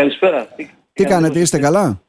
Καλησπέρα. 0.00 0.46
Τι 0.92 1.04
κάνετε, 1.04 1.38
είστε 1.38 1.58
καλά; 1.58 2.02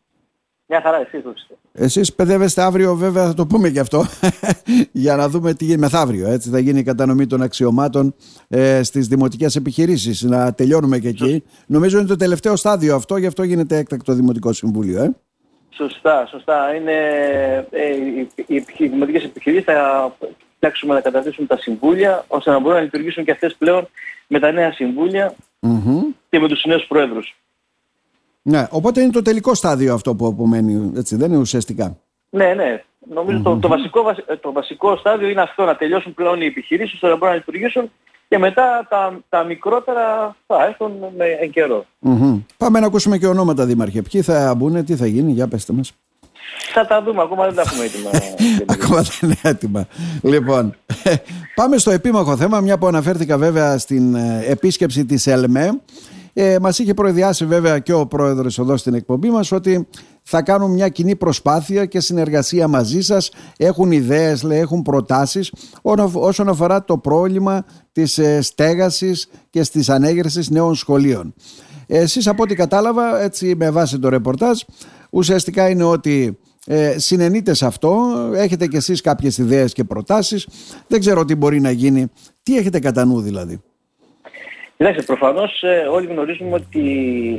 Μια 0.67 0.81
χαρά, 0.81 0.97
εσείς 0.97 1.13
είστε; 1.13 1.55
Εσείς 1.71 2.13
παιδεύεστε 2.15 2.61
αύριο 2.61 2.95
βέβαια 2.95 3.25
θα 3.27 3.33
το 3.33 3.45
πούμε 3.45 3.69
και 3.69 3.79
αυτό 3.79 4.05
για 4.91 5.15
να 5.15 5.29
δούμε 5.29 5.53
τι 5.53 5.65
γίνει 5.65 5.77
μεθαύριο. 5.77 6.27
Έτσι 6.27 6.49
θα 6.49 6.59
γίνει 6.59 6.79
η 6.79 6.83
κατανομή 6.83 7.27
των 7.27 7.41
αξιωμάτων 7.41 8.15
ε, 8.47 8.83
στις 8.83 9.07
δημοτικές 9.07 9.55
επιχειρήσεις. 9.55 10.21
Να 10.21 10.53
τελειώνουμε 10.53 10.99
και 10.99 11.07
εκεί. 11.07 11.43
Νομίζω 11.67 11.97
είναι 11.97 12.07
το 12.07 12.15
τελευταίο 12.15 12.55
στάδιο 12.55 12.95
αυτό, 12.95 13.17
γι' 13.17 13.25
αυτό 13.25 13.43
γίνεται 13.43 13.77
έκτακτο 13.77 14.13
Δημοτικό 14.13 14.53
Συμβούλιο. 14.53 15.03
Ε. 15.03 15.15
Σωστά, 15.69 16.27
σωστά. 16.29 16.75
Είναι, 16.75 16.97
ε, 17.71 17.87
οι, 17.87 18.29
οι, 18.47 18.65
οι 18.77 18.87
δημοτικές 18.87 19.23
επιχειρήσεις 19.23 19.65
θα 19.65 20.11
φτιάξουμε 20.55 20.93
να 20.93 21.01
καταθέσουν 21.01 21.47
τα 21.47 21.57
συμβούλια 21.57 22.25
ώστε 22.27 22.51
να 22.51 22.59
μπορούν 22.59 22.77
να 22.77 22.83
λειτουργήσουν 22.83 23.23
και 23.23 23.31
αυτές 23.31 23.55
πλέον 23.55 23.87
με 24.27 24.39
τα 24.39 24.51
νέα 24.51 24.71
συμβούλια 24.71 25.35
και 26.29 26.39
με 26.39 26.47
τους 26.47 26.65
νέους 26.65 26.85
πρόεδρους. 26.87 27.35
Ναι, 28.41 28.67
οπότε 28.69 29.01
είναι 29.01 29.11
το 29.11 29.21
τελικό 29.21 29.53
στάδιο 29.53 29.93
αυτό 29.93 30.15
που 30.15 30.25
απομένει, 30.25 30.91
έτσι 30.95 31.15
δεν 31.15 31.31
είναι 31.31 31.39
ουσιαστικά. 31.39 31.97
Ναι, 32.29 32.53
ναι. 32.53 32.83
Νομιζω 33.13 33.41
το, 33.41 33.57
το, 33.57 33.67
βασικό, 33.67 34.15
το 34.41 34.51
βασικό 34.51 34.97
στάδιο 34.97 35.29
είναι 35.29 35.41
αυτό, 35.41 35.65
να 35.65 35.75
τελειώσουν 35.75 36.13
πλέον 36.13 36.41
οι 36.41 36.45
επιχειρήσεις 36.45 36.93
ώστε 36.93 37.07
να 37.07 37.13
μπορούν 37.13 37.29
να 37.29 37.35
λειτουργήσουν 37.35 37.91
και 38.27 38.37
μετά 38.37 38.87
τα, 38.89 39.19
τα 39.29 39.43
μικρότερα 39.43 40.35
θα 40.47 40.65
έρθουν 40.65 40.91
με 41.17 41.25
εν 41.25 41.49
καιρο 41.51 41.85
Πάμε 42.57 42.79
να 42.79 42.85
ακούσουμε 42.85 43.17
και 43.17 43.27
ονόματα 43.27 43.65
δήμαρχε. 43.65 44.01
Ποιοι 44.01 44.21
θα 44.21 44.55
μπουν, 44.57 44.85
τι 44.85 44.95
θα 44.95 45.05
γίνει, 45.05 45.31
για 45.31 45.47
πέστε 45.47 45.73
μας. 45.73 45.93
Θα 46.73 46.85
τα 46.85 47.03
δούμε, 47.03 47.21
ακόμα 47.21 47.45
δεν 47.45 47.55
τα 47.55 47.61
έχουμε 47.61 47.83
έτοιμα. 47.83 48.09
ακόμα 48.75 49.01
δεν 49.01 49.15
είναι 49.21 49.35
έτοιμα. 49.41 49.87
λοιπόν, 50.21 50.75
πάμε 51.55 51.77
στο 51.77 51.91
επίμαχο 51.91 52.37
θέμα, 52.37 52.59
μια 52.59 52.77
που 52.77 52.87
αναφέρθηκα 52.87 53.37
βέβαια 53.37 53.77
στην 53.77 54.15
ε, 54.15 54.43
επίσκεψη 54.47 55.05
της 55.05 55.27
ΕΛΜΕ. 55.27 55.81
Ε, 56.33 56.57
μας 56.61 56.79
είχε 56.79 56.93
προειδιάσει 56.93 57.45
βέβαια 57.45 57.79
και 57.79 57.93
ο 57.93 58.07
πρόεδρος 58.07 58.59
εδώ 58.59 58.77
στην 58.77 58.93
εκπομπή 58.93 59.29
μας 59.29 59.51
ότι 59.51 59.87
θα 60.23 60.41
κάνουν 60.41 60.71
μια 60.71 60.89
κοινή 60.89 61.15
προσπάθεια 61.15 61.85
και 61.85 61.99
συνεργασία 61.99 62.67
μαζί 62.67 63.01
σας. 63.01 63.31
Έχουν 63.57 63.91
ιδέες, 63.91 64.43
λέει, 64.43 64.59
έχουν 64.59 64.81
προτάσεις 64.81 65.53
όσον 66.13 66.49
αφορά 66.49 66.83
το 66.83 66.97
πρόβλημα 66.97 67.65
της 67.91 68.17
ε, 68.17 68.41
στέγασης 68.41 69.29
και 69.49 69.63
στις 69.63 69.89
ανέγερσης 69.89 70.49
νέων 70.49 70.75
σχολείων. 70.75 71.33
Εσείς 71.87 72.27
από 72.27 72.43
ό,τι 72.43 72.55
κατάλαβα, 72.55 73.21
έτσι 73.21 73.55
με 73.55 73.69
βάση 73.69 73.99
το 73.99 74.09
ρεπορτάζ, 74.09 74.59
ουσιαστικά 75.09 75.69
είναι 75.69 75.83
ότι 75.83 76.37
ε, 76.65 76.97
συνενείτε 76.97 77.53
σε 77.53 77.65
αυτό, 77.65 77.97
έχετε 78.33 78.67
κι 78.67 78.75
εσείς 78.75 79.01
κάποιες 79.01 79.37
ιδέες 79.37 79.73
και 79.73 79.83
προτάσεις, 79.83 80.47
δεν 80.87 80.99
ξέρω 80.99 81.25
τι 81.25 81.35
μπορεί 81.35 81.59
να 81.61 81.71
γίνει. 81.71 82.07
Τι 82.43 82.57
έχετε 82.57 82.79
κατά 82.79 83.05
νου 83.05 83.21
δηλαδή; 83.21 83.61
Κοιτάξτε, 84.81 85.03
προφανώς 85.03 85.63
ε, 85.63 85.87
όλοι 85.91 86.07
γνωρίζουμε 86.07 86.55
ότι 86.55 86.79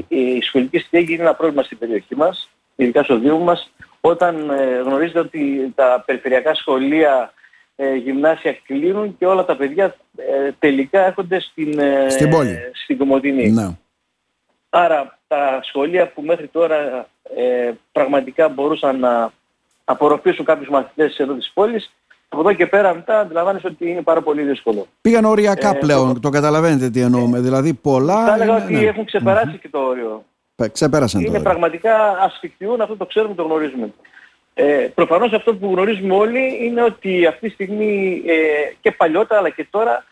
η 0.08 0.40
σχολική 0.40 0.78
στέγη 0.78 1.12
είναι 1.12 1.22
ένα 1.22 1.34
πρόβλημα 1.34 1.62
στην 1.62 1.78
περιοχή 1.78 2.16
μας, 2.16 2.50
ειδικά 2.76 3.02
στο 3.02 3.18
Δήμο 3.18 3.38
μας, 3.38 3.72
όταν 4.00 4.50
ε, 4.50 4.80
γνωρίζετε 4.84 5.18
ότι 5.18 5.72
τα 5.74 6.02
περιφερειακά 6.06 6.54
σχολεία, 6.54 7.32
ε, 7.76 7.94
γυμνάσια 7.94 8.52
κλείνουν 8.66 9.18
και 9.18 9.26
όλα 9.26 9.44
τα 9.44 9.56
παιδιά 9.56 9.96
τελικά 10.58 11.06
έρχονται 11.06 11.40
στην, 11.40 11.80
στην, 12.08 12.30
πόλη. 12.30 12.58
στην 12.84 12.98
Κομωτινή. 12.98 13.50
Ναι. 13.50 13.68
Άρα 14.70 15.18
τα 15.26 15.60
σχολεία 15.62 16.08
που 16.08 16.22
μέχρι 16.22 16.46
τώρα 16.46 17.08
πραγματικά 17.92 18.48
μπορούσαν 18.48 18.98
να 18.98 19.32
απορροφήσουν 19.84 20.44
κάποιους 20.44 20.68
μαθητές 20.68 21.18
εδώ 21.18 21.34
της 21.34 21.50
πόλης, 21.54 21.92
από 22.32 22.40
εδώ 22.40 22.52
και 22.52 22.66
πέρα 22.66 22.94
μετά 22.94 23.20
αντιλαμβάνεσαι 23.20 23.66
ότι 23.66 23.88
είναι 23.88 24.02
πάρα 24.02 24.22
πολύ 24.22 24.42
δύσκολο. 24.42 24.86
Πήγαν 25.00 25.24
οριακά 25.24 25.68
ε, 25.76 25.78
πλέον, 25.78 26.14
το... 26.14 26.20
το 26.20 26.28
καταλαβαίνετε 26.28 26.90
τι 26.90 27.00
εννοούμε. 27.00 27.38
Ε, 27.38 27.40
δηλαδή 27.40 27.74
πολλά... 27.74 28.24
Θα 28.24 28.34
έλεγα 28.34 28.56
ότι 28.56 28.72
ναι. 28.72 28.80
έχουν 28.80 29.04
και 29.04 29.68
το 29.70 29.78
όριο. 29.78 30.24
Ξεπέρασαν 30.72 31.20
είναι 31.20 31.28
το 31.28 31.34
όριο. 31.34 31.50
πραγματικά 31.50 32.18
ασφικτιούν, 32.18 32.80
αυτό 32.80 32.96
το 32.96 33.06
ξέρουμε, 33.06 33.34
το 33.34 33.42
γνωρίζουμε. 33.42 33.92
Ε, 34.54 34.88
προφανώς 34.94 35.32
αυτό 35.32 35.54
που 35.54 35.70
γνωρίζουμε 35.72 36.14
όλοι 36.14 36.64
είναι 36.64 36.82
ότι 36.82 37.26
αυτή 37.26 37.46
τη 37.46 37.54
στιγμή 37.54 38.22
ε, 38.26 38.34
και 38.80 38.90
παλιότερα 38.90 39.40
αλλά 39.40 39.48
και 39.48 39.66
τώρα 39.70 40.04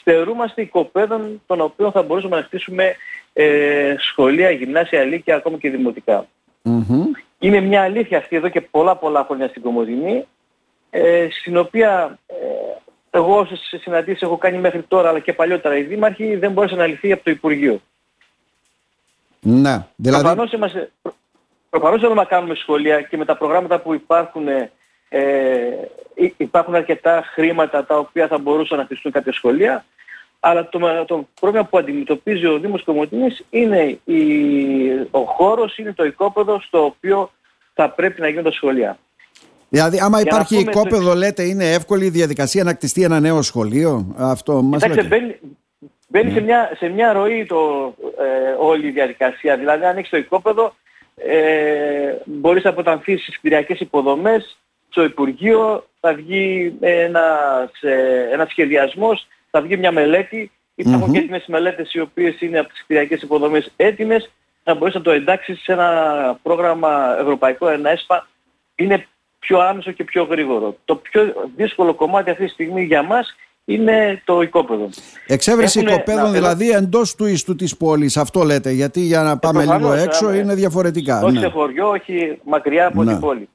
στερούμαστε 0.00 0.62
οικοπαίδων 0.62 1.42
των 1.46 1.60
οποίων 1.60 1.92
θα 1.92 2.02
μπορούσαμε 2.02 2.36
να 2.36 2.42
χτίσουμε 2.42 2.94
ε, 3.32 3.94
σχολεία, 3.98 4.50
γυμνάσια, 4.50 5.04
λύκεια, 5.04 5.36
ακόμα 5.36 5.56
και 5.56 5.70
δημοτικά. 5.70 6.26
Mm-hmm. 6.64 7.04
Είναι 7.38 7.60
μια 7.60 7.82
αλήθεια 7.82 8.18
αυτή 8.18 8.36
εδώ 8.36 8.48
και 8.48 8.60
πολλά 8.60 8.96
πολλά 8.96 9.24
χρόνια 9.24 9.48
στην 9.48 9.62
Κομοδινή 9.62 10.24
ε, 10.96 11.28
στην 11.30 11.56
οποία 11.56 12.18
ε, 12.26 12.34
εγώ 13.10 13.38
όσες 13.38 13.74
συναντήσεις 13.82 14.22
έχω 14.22 14.36
κάνει 14.36 14.58
μέχρι 14.58 14.82
τώρα 14.82 15.08
αλλά 15.08 15.18
και 15.18 15.32
παλιότερα 15.32 15.76
οι 15.76 15.82
δήμαρχοι 15.82 16.36
δεν 16.36 16.52
μπόρεσαν 16.52 16.78
να 16.78 16.86
λυθεί 16.86 17.12
από 17.12 17.24
το 17.24 17.30
Υπουργείο. 17.30 17.80
Ναι, 19.40 19.86
δηλαδή... 19.96 20.24
Προφανώς, 20.24 20.52
είμαστε, 20.52 20.90
προφανώς 21.70 22.14
να 22.14 22.24
κάνουμε 22.24 22.54
σχολεία 22.54 23.02
και 23.02 23.16
με 23.16 23.24
τα 23.24 23.36
προγράμματα 23.36 23.80
που 23.80 23.94
υπάρχουν 23.94 24.48
ε, 24.48 24.70
υπάρχουν 26.36 26.74
αρκετά 26.74 27.22
χρήματα 27.32 27.84
τα 27.84 27.98
οποία 27.98 28.26
θα 28.26 28.38
μπορούσαν 28.38 28.78
να 28.78 28.84
χτιστούν 28.84 29.12
κάποια 29.12 29.32
σχολεία 29.32 29.84
αλλά 30.40 30.68
το, 30.68 31.04
το 31.06 31.28
πρόβλημα 31.40 31.64
που 31.64 31.78
αντιμετωπίζει 31.78 32.46
ο 32.46 32.58
Δήμος 32.58 32.84
Κομωτινής 32.84 33.44
είναι 33.50 33.98
η, 34.04 34.26
ο 35.10 35.20
χώρος, 35.20 35.78
είναι 35.78 35.92
το 35.92 36.04
οικόπεδο 36.04 36.60
στο 36.60 36.84
οποίο 36.84 37.30
θα 37.74 37.90
πρέπει 37.90 38.20
να 38.20 38.28
γίνουν 38.28 38.44
τα 38.44 38.52
σχολεία. 38.52 38.98
Δηλαδή, 39.74 39.98
άμα 40.00 40.20
υπάρχει 40.20 40.56
οικόπεδο, 40.56 41.08
το... 41.08 41.14
λέτε, 41.14 41.42
είναι 41.42 41.72
εύκολη 41.72 42.04
η 42.04 42.10
διαδικασία 42.10 42.64
να 42.64 42.74
κτιστεί 42.74 43.02
ένα 43.02 43.20
νέο 43.20 43.42
σχολείο. 43.42 44.14
Αυτό 44.18 44.62
μας 44.62 44.82
Κοιτάξτε, 44.82 45.08
μπαίνει, 45.08 45.38
μπαίνει 46.08 46.32
σε, 46.32 46.40
μια, 46.40 46.70
σε 46.76 46.88
μια 46.88 47.12
ροή 47.12 47.46
το, 47.46 47.94
ε, 48.18 48.54
όλη 48.58 48.86
η 48.86 48.90
διαδικασία. 48.90 49.56
Δηλαδή, 49.56 49.84
αν 49.84 49.96
έχεις 49.96 50.10
το 50.10 50.16
οικόπεδο, 50.16 50.74
ε, 51.16 52.14
μπορείς 52.24 52.64
να 52.64 52.70
αποτανθείς 52.70 53.22
στις 53.22 53.38
κτηριακές 53.38 53.80
υποδομές, 53.80 54.58
στο 54.88 55.04
Υπουργείο 55.04 55.86
θα 56.00 56.14
βγει 56.14 56.74
ένας, 56.80 57.70
ε, 57.80 58.28
ένας 58.32 58.50
σχεδιασμός, 58.50 59.26
θα 59.50 59.60
βγει 59.60 59.76
μια 59.76 59.92
μελέτη. 59.92 60.50
Υπάρχουν 60.74 61.08
mm-hmm. 61.08 61.12
και 61.12 61.18
έτοιμες 61.18 61.44
μελέτες 61.46 61.94
οι 61.94 62.00
οποίες 62.00 62.40
είναι 62.40 62.58
από 62.58 62.68
τις 62.68 62.82
κτηριακές 62.82 63.22
υποδομές 63.22 63.72
έτοιμες, 63.76 64.30
να 64.64 64.74
μπορείς 64.74 64.94
να 64.94 65.00
το 65.00 65.10
εντάξεις 65.10 65.62
σε 65.62 65.72
ένα 65.72 66.38
πρόγραμμα 66.42 67.16
ευρωπαϊκό, 67.20 67.68
ένα 67.68 67.90
ΕΣΠΑ. 67.90 68.28
Είναι 68.74 69.06
πιο 69.46 69.60
άμεσο 69.60 69.90
και 69.90 70.04
πιο 70.04 70.24
γρήγορο. 70.24 70.76
Το 70.84 70.96
πιο 70.96 71.22
δύσκολο 71.56 71.94
κομμάτι 71.94 72.30
αυτή 72.30 72.44
τη 72.44 72.50
στιγμή 72.50 72.82
για 72.82 73.02
μας 73.02 73.36
είναι 73.64 74.22
το 74.24 74.42
οικόπεδο. 74.42 74.88
Εξέβρεση 75.26 75.78
Έχουνε, 75.78 75.94
οικοπαίδων 75.94 76.32
δηλαδή 76.32 76.70
εντός 76.70 77.14
του 77.14 77.26
ιστού 77.26 77.56
της 77.56 77.76
πόλης, 77.76 78.16
αυτό 78.16 78.42
λέτε, 78.42 78.70
γιατί 78.70 79.00
για 79.00 79.22
να 79.22 79.38
πάμε 79.38 79.62
ε, 79.62 79.76
λίγο 79.76 79.92
έξω 79.92 80.28
ε, 80.28 80.38
είναι 80.38 80.54
διαφορετικά. 80.54 81.22
Όχι 81.22 81.34
ναι. 81.34 81.40
σε 81.40 81.48
χωριό, 81.48 81.88
όχι 81.88 82.38
μακριά 82.44 82.86
από 82.86 83.02
ναι. 83.02 83.12
την 83.12 83.20
πόλη. 83.20 83.48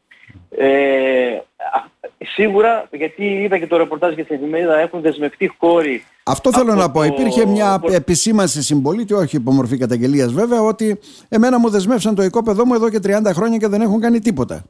Ε, 0.49 1.39
σίγουρα, 2.17 2.87
γιατί 2.91 3.23
είδα 3.23 3.57
και 3.57 3.67
το 3.67 3.77
ρεπορτάζ 3.77 4.13
για 4.13 4.25
την 4.25 4.35
εφημερίδα, 4.35 4.79
έχουν 4.79 5.01
δεσμευτεί 5.01 5.55
χώροι. 5.59 6.03
Αυτό 6.23 6.53
θέλω 6.53 6.73
να 6.73 6.91
πω. 6.91 7.03
Υπήρχε 7.03 7.45
μια 7.45 7.81
επισήμανση 7.91 8.63
συμπολίτη, 8.63 9.13
όχι 9.13 9.35
υπό 9.35 9.51
μορφή 9.51 9.77
καταγγελίας 9.77 10.33
βέβαια, 10.33 10.61
ότι 10.61 10.99
εμένα 11.29 11.59
μου 11.59 11.69
δεσμεύσαν 11.69 12.15
το 12.15 12.23
οικόπεδό 12.23 12.65
μου 12.65 12.73
εδώ 12.73 12.89
και 12.89 12.99
30 13.03 13.31
χρόνια 13.33 13.57
και 13.57 13.67
δεν 13.67 13.81
έχουν 13.81 13.99
κάνει 13.99 14.19
τίποτα. 14.19 14.63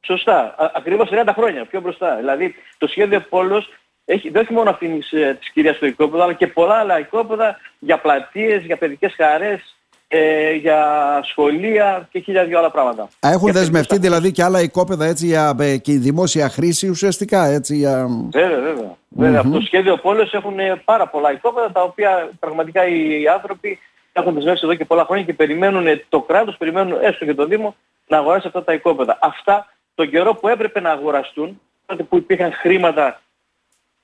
Σωστά. 0.00 0.54
Ακριβώς 0.74 1.08
30 1.12 1.32
χρόνια 1.34 1.64
πιο 1.64 1.80
μπροστά. 1.80 2.16
Δηλαδή 2.16 2.54
το 2.78 2.86
σχέδιο 2.86 3.20
Πόλος 3.20 3.68
έχει, 4.04 4.30
δεν 4.30 4.42
έχει 4.42 4.52
μόνο 4.52 4.70
αυτή 4.70 5.02
ε, 5.10 5.34
της 5.34 5.50
κυρίας 5.50 5.76
στο 5.76 5.86
οικόπεδο, 5.86 6.22
αλλά 6.22 6.32
και 6.32 6.46
πολλά 6.46 6.74
άλλα 6.74 6.98
οικόπεδα 6.98 7.56
για 7.78 7.98
πλατείες, 7.98 8.62
για 8.62 8.76
παιδικές 8.76 9.14
χαρές, 9.16 9.76
ε, 10.08 10.52
για 10.52 11.20
σχολεία 11.24 12.08
και 12.12 12.18
χίλια 12.18 12.44
δυο 12.44 12.58
άλλα 12.58 12.70
πράγματα. 12.70 13.08
Έχουν 13.20 13.52
δεσμευτεί 13.52 13.98
δηλαδή 13.98 14.32
και 14.32 14.42
άλλα 14.42 14.60
οικόπεδα 14.60 15.04
έτσι 15.04 15.26
για 15.26 15.56
ε, 15.58 15.76
και 15.76 15.92
δημόσια 15.92 16.48
χρήση 16.48 16.88
ουσιαστικά 16.88 17.44
έτσι 17.44 17.76
για... 17.76 18.06
Βέβαια, 18.30 18.60
βέβαια. 18.60 18.96
βέβαια. 19.08 19.40
Από 19.40 19.50
το 19.50 19.60
σχέδιο 19.60 19.96
Πόλος 19.96 20.32
έχουν 20.32 20.56
πάρα 20.84 21.06
πολλά 21.08 21.32
οικόπεδα 21.32 21.72
τα 21.72 21.82
οποία 21.82 22.30
πραγματικά 22.40 22.86
οι 22.86 23.26
άνθρωποι 23.34 23.78
έχουν 24.12 24.34
δεσμεύσει 24.34 24.64
εδώ 24.64 24.74
και 24.74 24.84
πολλά 24.84 25.04
χρόνια 25.04 25.24
και 25.24 25.34
περιμένουν 25.34 25.86
το 26.08 26.20
κράτος, 26.20 26.56
περιμένουν 26.56 26.98
έστω 27.02 27.24
και 27.24 27.34
το 27.34 27.46
Δήμο 27.46 27.76
να 28.06 28.18
αγοράσει 28.18 28.46
αυτά 28.46 28.64
τα 28.64 28.72
οικόπεδα. 28.72 29.18
Αυτά 29.20 29.66
τον 30.00 30.10
καιρό 30.10 30.34
που 30.34 30.48
έπρεπε 30.48 30.80
να 30.80 30.90
αγοραστούν, 30.90 31.60
τότε 31.86 32.02
που 32.02 32.16
υπήρχαν 32.16 32.52
χρήματα 32.52 33.20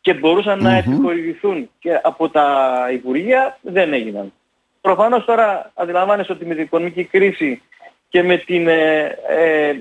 και 0.01 0.15
μπορουσαν 0.15 0.63
να 0.63 0.77
επιχορηγηθούν 0.77 1.71
και 1.79 2.01
από 2.03 2.29
τα 2.29 2.47
Υπουργεία, 2.93 3.59
δεν 3.63 3.93
έγιναν. 3.93 4.33
Προφανώς 4.81 5.25
τώρα 5.25 5.73
αντιλαμβάνεσαι 5.75 6.33
ότι 6.33 6.45
με 6.47 6.55
την 6.55 6.63
οικονομική 6.63 7.05
κρίση 7.05 7.63
και 8.09 8.23
με 8.23 8.37
την 8.37 8.69
ε, 8.69 9.05
ε, 9.29 9.81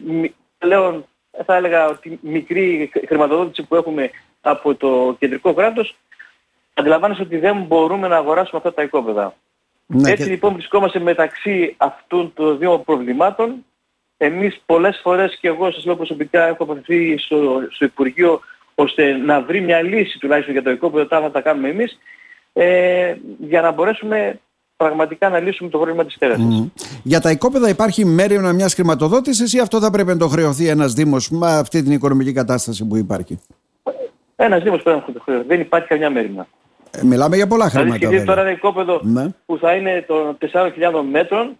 πλέον 0.57 1.05
θα 1.45 1.55
έλεγα 1.55 1.87
ότι 1.87 2.19
μικρή 2.21 2.91
χρηματοδότηση 3.07 3.67
που 3.67 3.75
έχουμε 3.75 4.09
από 4.41 4.75
το 4.75 5.15
κεντρικό 5.19 5.53
κράτος, 5.53 5.95
αντιλαμβάνεσαι 6.73 7.21
ότι 7.21 7.37
δεν 7.37 7.61
μπορούμε 7.61 8.07
να 8.07 8.17
αγοράσουμε 8.17 8.57
αυτά 8.57 8.73
τα 8.73 8.81
οικόπεδα. 8.81 9.33
Ναι, 9.85 10.11
Έτσι 10.11 10.29
λοιπόν 10.29 10.53
βρισκόμαστε 10.53 10.99
μεταξύ 10.99 11.75
αυτών 11.77 12.33
των 12.33 12.57
δύο 12.57 12.79
προβλημάτων 12.79 13.65
εμείς 14.17 14.61
πολλές 14.65 14.99
φορές 15.03 15.37
και 15.41 15.47
εγώ 15.47 15.71
σας 15.71 15.85
λέω 15.85 15.95
προσωπικά 15.95 16.47
έχω 16.47 16.63
αποφευθεί 16.63 17.17
στο, 17.17 17.61
στο 17.71 17.85
Υπουργείο 17.85 18.41
ώστε 18.75 19.11
να 19.11 19.41
βρει 19.41 19.61
μια 19.61 19.81
λύση 19.81 20.19
τουλάχιστον 20.19 20.53
για 20.53 20.63
το 20.63 20.69
οικόπεδο 20.69 21.05
τα 21.05 21.21
θα 21.21 21.31
τα 21.31 21.41
κάνουμε 21.41 21.69
εμείς 21.69 21.99
ε, 22.53 23.15
για 23.39 23.61
να 23.61 23.71
μπορέσουμε 23.71 24.39
πραγματικά 24.77 25.29
να 25.29 25.39
λύσουμε 25.39 25.69
το 25.69 25.77
πρόβλημα 25.77 26.05
της 26.05 26.13
στέρασης. 26.13 26.63
Για 27.03 27.21
τα 27.21 27.31
οικόπεδα 27.31 27.69
υπάρχει 27.69 28.05
μέρημνα 28.05 28.53
μιας 28.53 28.73
χρηματοδότησης 28.73 29.53
ή 29.53 29.59
αυτό 29.59 29.79
θα 29.79 29.89
πρέπει 29.89 30.09
να 30.09 30.17
το 30.17 30.27
χρεωθεί 30.27 30.67
ένας 30.67 30.93
Δήμος 30.93 31.29
με 31.29 31.57
αυτή 31.57 31.83
την 31.83 31.91
οικονομική 31.91 32.33
κατάσταση 32.33 32.87
που 32.87 32.97
υπάρχει; 32.97 33.39
Ένας 34.35 34.63
Δήμος 34.63 34.81
πρέπει 34.81 35.03
να 35.07 35.13
το 35.13 35.19
χρεωθεί. 35.19 35.47
Δεν 35.47 35.59
υπάρχει 35.59 35.87
καμιά 35.87 36.09
μέρημνα. 36.09 36.47
Ε, 36.91 37.03
μιλάμε 37.03 37.35
για 37.35 37.47
πολλά 37.47 37.69
χρήματα. 37.69 37.97
Δηλαδή 37.97 38.25
τώρα 38.25 38.41
ένα 38.41 38.51
οικόπεδο 38.51 38.99
ναι. 39.03 39.27
που 39.45 39.57
θα 39.57 39.73
είναι 39.73 40.03
των 40.07 40.37
4.000 40.53 40.69
μέτρων 41.11 41.57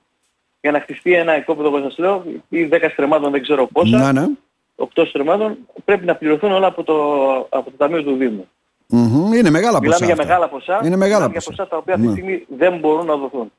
για 0.65 0.73
να 0.73 0.79
χτιστεί 0.79 1.13
ένα 1.13 1.37
οικόπεδο 1.37 1.67
όπως 1.67 1.81
σας 1.81 1.97
λέω 1.97 2.23
ή 2.49 2.69
10 2.71 2.77
στρεμμάτων 2.91 3.31
δεν 3.31 3.41
ξέρω 3.41 3.67
πόσα. 3.67 4.11
Ναι, 4.11 4.21
ναι. 4.21 4.27
8 4.95 5.03
στρεμμάτων 5.07 5.57
πρέπει 5.85 6.05
να 6.05 6.15
πληρωθούν 6.15 6.51
όλα 6.51 6.67
από 6.67 6.83
το, 6.83 6.95
από 7.49 7.71
το 7.71 7.77
Ταμείο 7.77 8.03
του 8.03 8.15
Δήμου. 8.15 8.47
Mm-hmm. 8.91 9.35
Είναι 9.35 9.49
μεγάλα 9.49 9.79
ποσά. 9.79 9.81
Μιλάμε 9.81 10.05
για 10.05 10.15
μεγάλα 10.15 10.49
ποσά. 10.49 10.81
Είναι 10.85 10.95
μεγάλα 10.95 11.25
ποσά. 11.25 11.31
για 11.31 11.41
ποσά 11.49 11.67
τα 11.67 11.77
οποία 11.77 11.93
αυτή 11.93 12.05
τη 12.05 12.13
ναι. 12.13 12.17
στιγμή 12.19 12.45
δεν 12.57 12.79
μπορούν 12.79 13.05
να 13.05 13.15
δοθούν. 13.15 13.51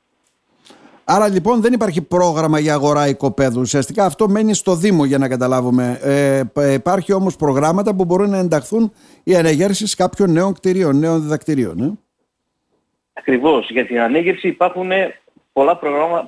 Άρα 1.03 1.27
λοιπόν 1.27 1.61
δεν 1.61 1.73
υπάρχει 1.73 2.01
πρόγραμμα 2.01 2.59
για 2.59 2.73
αγορά 2.73 3.07
οικοπαίδου. 3.07 3.59
Ουσιαστικά 3.59 4.05
αυτό 4.05 4.29
μένει 4.29 4.53
στο 4.53 4.75
Δήμο 4.75 5.05
για 5.05 5.17
να 5.17 5.27
καταλάβουμε. 5.27 5.99
Ε, 6.53 6.73
υπάρχει 6.73 7.13
όμως 7.13 7.35
προγράμματα 7.35 7.95
που 7.95 8.05
μπορούν 8.05 8.29
να 8.29 8.37
ενταχθούν 8.37 8.93
οι 9.23 9.35
ανεγέρσεις 9.35 9.95
κάποιων 9.95 10.31
νέων 10.31 10.53
κτηρίων, 10.53 10.99
νέων 10.99 11.21
διδακτηρίων. 11.21 11.81
Ε; 11.81 11.91
Ακριβώς. 13.13 13.69
Για 13.69 13.85
την 13.85 13.99
ανέγερση 13.99 14.47
υπάρχουν 14.47 14.91
πολλά 15.57 15.75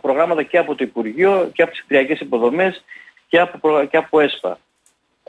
προγράμματα 0.01 0.43
και 0.43 0.57
από 0.57 0.75
το 0.75 0.83
Υπουργείο 0.83 1.49
και 1.53 1.61
από 1.61 1.71
τις 1.71 1.83
κτηριακές 1.83 2.19
υποδομές 2.19 2.83
και 3.27 3.39
από, 3.39 3.87
και 3.89 3.97
από 3.97 4.19
ΕΣΠΑ. 4.19 4.59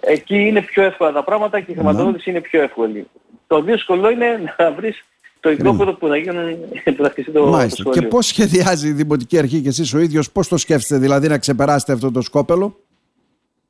Εκεί 0.00 0.36
είναι 0.36 0.62
πιο 0.62 0.82
εύκολα 0.82 1.12
τα 1.12 1.24
πράγματα 1.24 1.60
και 1.60 1.70
η 1.70 1.74
χρηματοδότηση 1.74 2.30
ναι. 2.30 2.38
είναι 2.38 2.48
πιο 2.48 2.62
εύκολη. 2.62 3.06
Το 3.46 3.62
δύσκολο 3.62 4.10
είναι 4.10 4.54
να 4.58 4.72
βρεις 4.72 5.04
το 5.40 5.50
οικόπεδο 5.50 5.92
που 5.92 6.08
θα 6.08 6.16
γίνουν 6.16 6.58
που 6.96 7.02
θα 7.02 7.10
χτιστεί 7.10 7.32
το, 7.32 7.46
Μάλιστα. 7.46 7.82
το 7.82 7.90
Και 7.90 8.02
πώς 8.02 8.26
σχεδιάζει 8.26 8.88
η 8.88 8.92
Δημοτική 8.92 9.38
Αρχή 9.38 9.60
και 9.60 9.68
εσείς 9.68 9.94
ο 9.94 9.98
ίδιος, 9.98 10.30
πώς 10.32 10.48
το 10.48 10.56
σκέφτεστε 10.56 10.98
δηλαδή 10.98 11.28
να 11.28 11.38
ξεπεράσετε 11.38 11.92
αυτό 11.92 12.10
το 12.10 12.20
σκόπελο; 12.20 12.76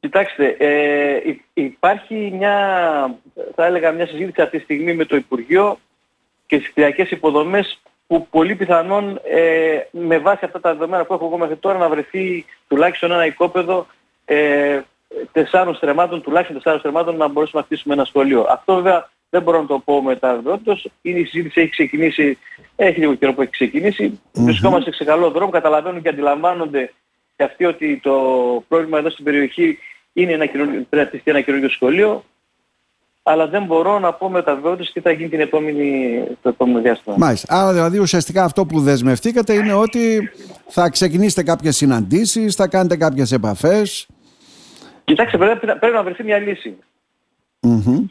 Κοιτάξτε, 0.01 0.57
ε, 0.59 1.37
υπάρχει 1.55 2.33
μια, 2.39 2.57
θα 3.55 3.67
έλεγα 3.67 3.93
μια 3.93 4.07
συζήτηση 4.07 4.43
αυτή 4.43 4.57
τη 4.57 4.63
στιγμή 4.65 4.95
με 4.95 5.05
το 5.05 5.17
Υπουργείο 5.17 5.79
και 6.47 6.59
τις 6.59 6.71
κτηριακές 6.71 7.11
υποδομές 7.11 7.81
που 8.11 8.27
πολύ 8.31 8.55
πιθανόν 8.55 9.21
ε, 9.25 9.79
με 9.91 10.19
βάση 10.19 10.45
αυτά 10.45 10.61
τα 10.61 10.73
δεδομένα 10.73 11.05
που 11.05 11.15
έχω 11.15 11.27
εγώ 11.27 11.39
μέχρι 11.39 11.57
τώρα 11.57 11.79
να 11.79 11.89
βρεθεί 11.89 12.45
τουλάχιστον 12.69 13.13
ένα 13.13 13.27
οικόπεδο 13.27 13.87
ε, 14.25 14.81
τεσσάρων 15.33 15.75
στρεμμάτων, 15.75 16.23
τουλάχιστον 16.23 16.57
τεσσάρων 16.57 16.79
στρεμμάτων 16.79 17.17
να 17.17 17.29
μπορέσουμε 17.29 17.61
να 17.61 17.67
χτίσουμε 17.67 17.95
ένα 17.95 18.05
σχολείο. 18.05 18.47
Αυτό 18.51 18.75
βέβαια 18.75 19.09
δεν 19.31 19.43
μπορώ 19.43 19.61
να 19.61 19.67
το 19.67 19.79
πω 19.79 20.03
μετά 20.03 20.43
Είναι 21.03 21.19
Η 21.19 21.25
συζήτηση 21.25 21.61
έχει 21.61 21.71
ξεκινήσει, 21.71 22.39
έχει 22.77 22.99
λίγο 22.99 23.15
καιρό 23.15 23.33
που 23.35 23.43
έχει 23.43 23.51
ξεκινήσει. 23.51 24.21
Mm-hmm. 24.21 24.41
Βρισκόμαστε 24.41 24.93
σε 24.93 25.05
καλό 25.05 25.31
δρόμο, 25.31 25.51
καταλαβαίνουν 25.51 26.03
και 26.03 26.09
αντιλαμβάνονται 26.09 26.93
και 27.37 27.45
αυτοί 27.45 27.65
ότι 27.65 28.01
το 28.03 28.15
πρόβλημα 28.69 28.99
εδώ 28.99 29.11
στην 29.11 29.25
περιοχή 29.25 29.79
είναι 30.13 30.33
ένα 30.33 30.47
πρέπει 30.47 30.87
να 30.91 31.05
χτιστεί 31.05 31.31
ένα 31.31 31.41
καινούργιο 31.41 31.69
σχολείο 31.69 32.25
αλλά 33.31 33.49
δεν 33.49 33.65
μπορώ 33.65 33.99
να 33.99 34.13
πω 34.13 34.31
με 34.31 34.43
τα 34.43 34.55
βεβαιότητες 34.55 34.93
τι 34.93 35.01
θα 35.01 35.11
γίνει 35.11 35.29
την 35.29 35.41
επόμενη, 35.41 36.23
το 36.43 36.49
επόμενο 36.49 36.81
διάστημα. 36.81 37.17
Μάλιστα. 37.19 37.55
Άρα 37.55 37.73
δηλαδή 37.73 37.99
ουσιαστικά 37.99 38.45
αυτό 38.45 38.67
που 38.67 38.81
δεσμευτήκατε 38.81 39.53
είναι 39.53 39.73
ότι 39.73 40.31
θα 40.67 40.89
ξεκινήσετε 40.89 41.43
κάποιες 41.43 41.77
συναντήσεις, 41.77 42.55
θα 42.55 42.69
κάνετε 42.69 42.97
κάποιες 42.97 43.33
επαφές. 43.33 44.07
Κοιτάξτε, 45.05 45.39
πρέπει, 45.39 45.67
πρέπει 45.67 45.95
να 45.95 46.03
βρεθεί 46.03 46.25
μια 46.25 46.39
λύση. 46.39 46.77
Mm-hmm. 47.61 48.05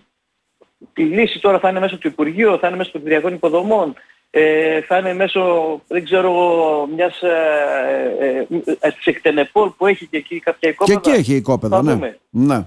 Η 0.95 1.04
λύση 1.04 1.39
τώρα 1.39 1.60
θα 1.60 1.69
είναι 1.69 1.80
μέσω 1.80 1.98
του 1.98 2.07
Υπουργείου, 2.07 2.60
θα 2.60 2.68
είναι 2.68 2.77
μέσω 2.77 2.92
των 2.92 3.01
κτηριακών 3.01 3.33
υποδομών, 3.33 3.94
ε, 4.30 4.81
θα 4.81 4.98
είναι 4.98 5.13
μέσω, 5.13 5.42
δεν 5.88 6.04
ξέρω, 6.04 6.31
μιας 6.95 7.21
ε, 7.21 7.36
ε, 8.19 8.48
ε, 8.80 8.92
εκτενεπόλ 9.04 9.69
που 9.69 9.88
έχει 9.88 10.07
και 10.07 10.18
εκεί 10.18 10.39
κάποια 10.39 10.69
οικόπεδα. 10.69 11.00
Και 11.00 11.10
εκεί 11.10 11.19
έχει 11.19 11.36
οικόπεδα, 11.36 11.83
ναι. 11.83 12.16
ναι. 12.30 12.66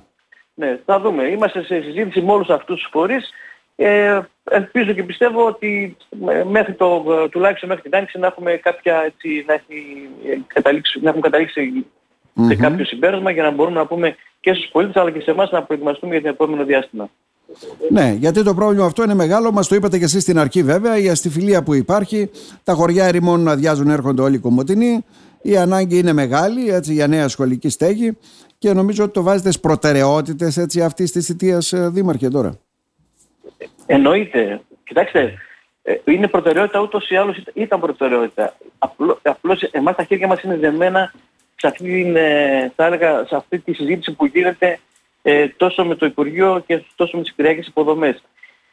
Ναι, 0.54 0.78
θα 0.84 1.00
δούμε. 1.00 1.22
Είμαστε 1.22 1.62
σε 1.62 1.80
συζήτηση 1.80 2.20
με 2.20 2.32
όλους 2.32 2.48
αυτούς 2.48 2.80
τους 2.80 2.88
φορείς. 2.90 3.30
Ε, 3.76 4.20
ελπίζω 4.50 4.92
και 4.92 5.02
πιστεύω 5.02 5.46
ότι 5.46 5.96
μέχρι 6.50 6.72
το, 6.72 7.04
τουλάχιστον 7.30 7.68
μέχρι 7.68 7.82
την 7.82 7.96
Άνοιξη 7.96 8.18
να 8.18 8.26
έχουμε 8.26 8.52
κάποια 8.52 9.02
έτσι, 9.04 9.44
να, 9.46 9.54
έχει 9.54 10.08
καταλήξει, 10.46 11.00
να 11.02 11.08
έχουμε 11.08 11.22
καταλήξει 11.22 11.86
mm-hmm. 12.36 12.46
σε 12.46 12.54
κάποιο 12.54 12.84
συμπέρασμα 12.84 13.30
για 13.30 13.42
να 13.42 13.50
μπορούμε 13.50 13.76
να 13.78 13.86
πούμε 13.86 14.16
και 14.40 14.54
στους 14.54 14.68
πολίτες 14.72 14.96
αλλά 14.96 15.10
και 15.10 15.20
σε 15.20 15.30
εμάς 15.30 15.50
να 15.50 15.62
προετοιμαστούμε 15.62 16.12
για 16.12 16.22
το 16.22 16.28
επόμενο 16.28 16.64
διάστημα. 16.64 17.10
Ναι, 17.90 18.16
γιατί 18.18 18.42
το 18.42 18.54
πρόβλημα 18.54 18.84
αυτό 18.84 19.02
είναι 19.02 19.14
μεγάλο. 19.14 19.52
Μας 19.52 19.68
το 19.68 19.74
είπατε 19.74 19.98
και 19.98 20.04
εσείς 20.04 20.22
στην 20.22 20.38
αρχή, 20.38 20.62
βέβαια. 20.62 20.98
Η 20.98 21.08
αστιφιλία 21.08 21.62
που 21.62 21.74
υπάρχει, 21.74 22.30
τα 22.64 22.72
χωριά 22.72 23.04
ερημών 23.04 23.42
να 23.42 23.52
αδειάζουν, 23.52 23.88
έρχονται 23.88 24.22
όλοι 24.22 24.34
οι 24.34 24.38
κομμωτινοί. 24.38 25.04
Η 25.42 25.56
ανάγκη 25.56 25.98
είναι 25.98 26.12
μεγάλη 26.12 26.70
έτσι, 26.70 26.92
για 26.92 27.06
νέα 27.06 27.28
σχολική 27.28 27.68
στέγη 27.68 28.18
και 28.58 28.72
νομίζω 28.72 29.04
ότι 29.04 29.12
το 29.12 29.22
βάζετε 29.22 29.50
στις 29.50 29.60
προτεραιότητες 29.60 30.58
αυτής 30.84 31.12
της 31.12 31.26
θητείας, 31.26 31.72
ε, 31.72 31.88
Δήμαρχε, 31.88 32.28
τώρα. 32.28 32.58
Εννοείται. 33.86 34.60
Κοιτάξτε, 34.84 35.34
ε, 35.82 35.94
είναι 36.04 36.28
προτεραιότητα 36.28 36.80
ούτως 36.80 37.10
ή 37.10 37.16
άλλως 37.16 37.42
ήταν 37.54 37.80
προτεραιότητα. 37.80 38.56
Απλώς 39.22 39.62
εμάς 39.62 39.96
τα 39.96 40.04
χέρια 40.04 40.26
μας 40.26 40.42
είναι 40.42 40.56
δεμένα 40.56 41.12
σε 41.56 41.66
αυτή, 41.66 41.84
την, 41.84 42.16
ε, 42.16 42.72
θα 42.76 42.84
έλεγα, 42.84 43.24
σε 43.26 43.36
αυτή 43.36 43.58
τη 43.58 43.72
συζήτηση 43.72 44.12
που 44.12 44.26
γίνεται 44.26 44.78
ε, 45.22 45.48
τόσο 45.48 45.84
με 45.84 45.94
το 45.94 46.06
Υπουργείο 46.06 46.62
και 46.66 46.84
τόσο 46.94 47.16
με 47.16 47.22
τις 47.22 47.32
κτηριακές 47.32 47.66
υποδομές. 47.66 48.22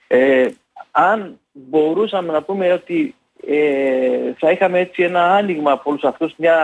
Ε, 0.08 0.48
αν 0.92 1.40
μπορούσαμε 1.52 2.32
να 2.32 2.42
πούμε 2.42 2.74
ότι 2.74 3.16
ε, 3.52 4.34
θα 4.38 4.52
είχαμε 4.52 4.80
έτσι 4.80 5.04
ένα 5.04 5.32
άνοιγμα 5.36 5.72
από 5.72 5.90
όλους 5.90 6.04
αυτούς, 6.04 6.34
μια, 6.38 6.56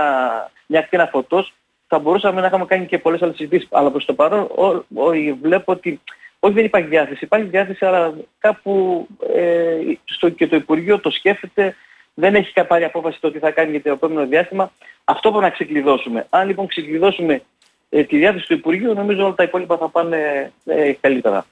μια 0.65 0.81
κτήνα 0.81 1.07
φωτός, 1.07 1.53
θα 1.87 1.99
μπορούσαμε 1.99 2.41
να 2.41 2.47
είχαμε 2.47 2.65
κάνει 2.65 2.85
και 2.85 2.97
πολλές 2.97 3.21
άλλες 3.21 3.35
συζητήσεις. 3.35 3.67
Αλλά 3.71 3.91
προς 3.91 4.05
το 4.05 4.13
παρόν 4.13 4.39
ό, 4.39 4.65
ό, 4.93 5.11
βλέπω 5.41 5.71
ότι 5.71 6.01
όχι 6.39 6.53
δεν 6.53 6.65
υπάρχει 6.65 6.87
διάθεση. 6.87 7.23
Υπάρχει 7.23 7.47
διάθεση 7.47 7.85
αλλά 7.85 8.13
κάπου 8.39 9.07
ε, 9.35 9.77
στο, 10.05 10.29
και 10.29 10.47
το 10.47 10.55
Υπουργείο 10.55 10.99
το 10.99 11.09
σκέφτεται, 11.09 11.75
δεν 12.13 12.35
έχει 12.35 12.53
πάρει 12.67 12.83
απόφαση 12.83 13.21
το 13.21 13.31
τι 13.31 13.39
θα 13.39 13.51
κάνει 13.51 13.71
για 13.71 13.81
το 13.81 13.89
επόμενο 13.89 14.27
διάστημα. 14.27 14.71
Αυτό 15.03 15.29
πρέπει 15.29 15.43
να 15.43 15.49
ξεκλειδώσουμε. 15.49 16.27
Αν 16.29 16.47
λοιπόν 16.47 16.67
ξεκλειδώσουμε 16.67 17.41
ε, 17.89 18.03
τη 18.03 18.17
διάθεση 18.17 18.47
του 18.47 18.53
Υπουργείου, 18.53 18.93
νομίζω 18.93 19.23
όλα 19.23 19.33
τα 19.33 19.43
υπόλοιπα 19.43 19.77
θα 19.77 19.89
πάνε 19.89 20.51
ε, 20.65 20.93
καλύτερα. 21.01 21.45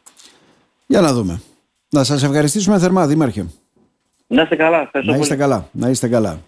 Για 0.85 1.01
να 1.01 1.13
δούμε. 1.13 1.41
Να 1.89 2.03
σας 2.03 2.23
ευχαριστήσουμε 2.23 2.79
θερμά, 2.79 3.07
Δήμαρχε. 3.07 3.62
Να 4.33 4.41
είστε 4.41 4.55
καλά. 4.55 4.89
Να 5.03 5.15
είστε 5.15 5.35
καλά. 5.35 5.67
Να 5.71 5.89
είστε 5.89 6.07
καλά. 6.07 6.39